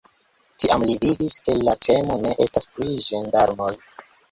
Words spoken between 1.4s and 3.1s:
ke la temo ne estas pri